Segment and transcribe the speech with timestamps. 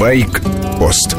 [0.00, 1.14] Байк-пост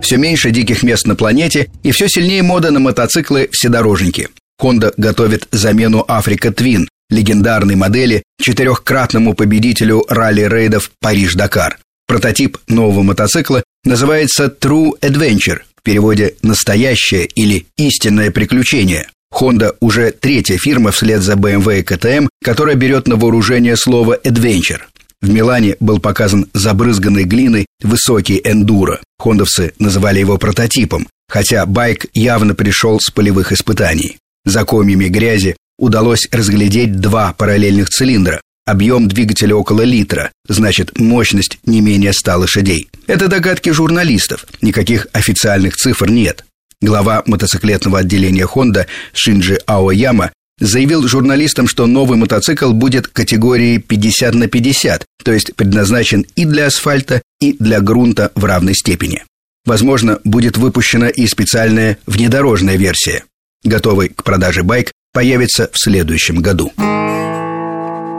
[0.00, 4.28] Все меньше диких мест на планете и все сильнее мода на мотоциклы вседорожники.
[4.62, 11.78] Honda готовит замену Африка Твин, легендарной модели, четырехкратному победителю ралли-рейдов Париж-Дакар.
[12.06, 19.08] Прототип нового мотоцикла называется True Adventure, в переводе «настоящее» или «истинное приключение».
[19.34, 24.82] Honda уже третья фирма вслед за BMW и KTM, которая берет на вооружение слово «adventure».
[25.20, 29.00] В Милане был показан забрызганной глиной высокий эндуро.
[29.18, 34.18] Хондовцы называли его прототипом, хотя байк явно пришел с полевых испытаний.
[34.44, 38.40] За комьями грязи удалось разглядеть два параллельных цилиндра.
[38.64, 42.88] Объем двигателя около литра, значит, мощность не менее 100 лошадей.
[43.06, 46.44] Это догадки журналистов, никаких официальных цифр нет.
[46.80, 50.30] Глава мотоциклетного отделения Honda Шинджи Аояма
[50.60, 56.66] заявил журналистам, что новый мотоцикл будет категории 50 на 50, то есть предназначен и для
[56.66, 59.24] асфальта, и для грунта в равной степени.
[59.64, 63.24] Возможно, будет выпущена и специальная внедорожная версия.
[63.64, 66.72] Готовый к продаже байк появится в следующем году.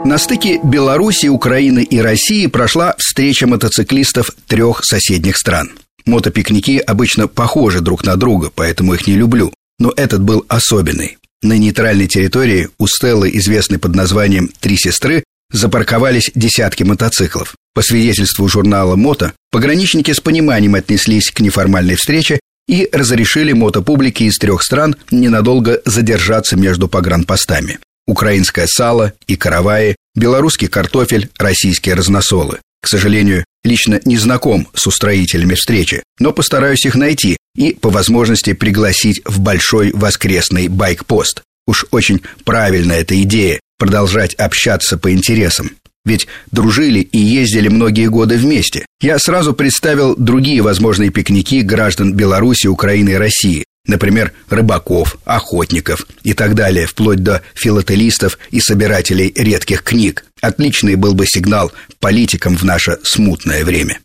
[0.04, 5.70] На стыке Беларуси, Украины и России прошла встреча мотоциклистов трех соседних стран.
[6.06, 9.52] Мотопикники обычно похожи друг на друга, поэтому их не люблю.
[9.78, 11.18] Но этот был особенный.
[11.42, 17.54] На нейтральной территории у Стеллы, известной под названием «Три сестры», запарковались десятки мотоциклов.
[17.74, 24.38] По свидетельству журнала «Мото», пограничники с пониманием отнеслись к неформальной встрече и разрешили мотопублике из
[24.38, 27.78] трех стран ненадолго задержаться между погранпостами
[28.10, 32.58] украинское сало и караваи, белорусский картофель, российские разносолы.
[32.82, 38.52] К сожалению, лично не знаком с устроителями встречи, но постараюсь их найти и, по возможности,
[38.52, 41.42] пригласить в большой воскресный байк-пост.
[41.66, 45.70] Уж очень правильная эта идея– продолжать общаться по интересам.
[46.04, 48.86] Ведь дружили и ездили многие годы вместе.
[49.00, 53.64] Я сразу представил другие возможные пикники граждан Беларуси, Украины и России.
[53.86, 60.24] Например, рыбаков, охотников и так далее, вплоть до филателистов и собирателей редких книг.
[60.40, 63.98] Отличный был бы сигнал политикам в наше смутное время.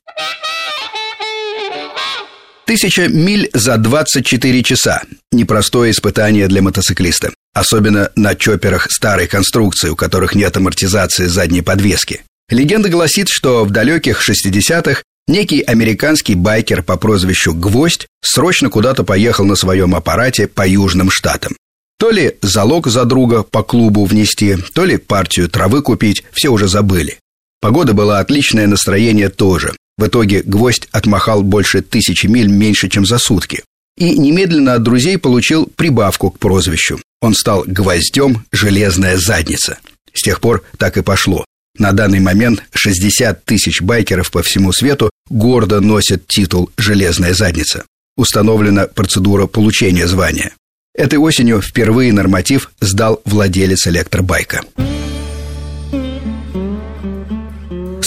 [2.65, 5.03] Тысяча миль за 24 часа.
[5.31, 7.31] Непростое испытание для мотоциклиста.
[7.53, 12.23] Особенно на чоперах старой конструкции, у которых нет амортизации задней подвески.
[12.49, 19.43] Легенда гласит, что в далеких 60-х Некий американский байкер по прозвищу Гвоздь срочно куда-то поехал
[19.43, 21.55] на своем аппарате по южным штатам.
[21.97, 26.67] То ли залог за друга по клубу внести, то ли партию травы купить, все уже
[26.67, 27.17] забыли.
[27.59, 29.73] Погода была отличное, настроение тоже.
[29.97, 33.63] В итоге гвоздь отмахал больше тысячи миль меньше, чем за сутки.
[33.97, 36.99] И немедленно от друзей получил прибавку к прозвищу.
[37.21, 39.77] Он стал гвоздем «железная задница».
[40.13, 41.45] С тех пор так и пошло.
[41.77, 47.85] На данный момент 60 тысяч байкеров по всему свету гордо носят титул «Железная задница».
[48.17, 50.53] Установлена процедура получения звания.
[50.93, 54.61] Этой осенью впервые норматив сдал владелец электробайка.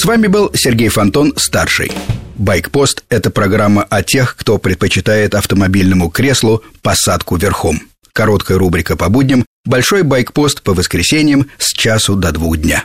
[0.08, 1.92] Вами был Сергей Фонтон, старший.
[2.36, 7.82] Байкпост– это программа о тех, кто предпочитает автомобильному креслу посадку верхом.
[8.14, 12.84] Короткая рубрика по будням, большой байкпост по воскресеньям с часу до двух дня.